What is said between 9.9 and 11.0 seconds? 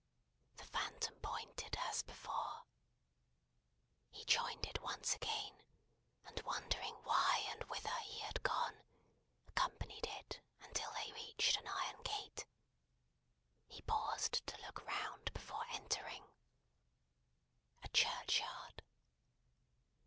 it until